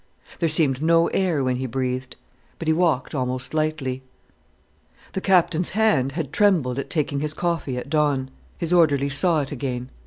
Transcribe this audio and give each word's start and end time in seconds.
There 0.39 0.49
seemed 0.49 0.81
no 0.81 1.09
air 1.09 1.43
when 1.43 1.57
he 1.57 1.67
breathed. 1.67 2.15
But 2.57 2.67
he 2.67 2.73
walked 2.73 3.13
almost 3.13 3.53
lightly. 3.53 4.01
The 5.13 5.21
Captain's 5.21 5.69
hand 5.77 6.13
had 6.13 6.33
trembled 6.33 6.79
at 6.79 6.89
taking 6.89 7.19
his 7.19 7.35
coffee 7.35 7.77
at 7.77 7.87
dawn: 7.87 8.31
his 8.57 8.73
orderly 8.73 9.09
saw 9.09 9.41
it 9.41 9.51
again. 9.51 9.91